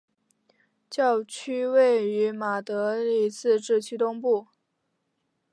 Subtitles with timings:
[0.89, 4.47] 教区位于马德里自治区东部。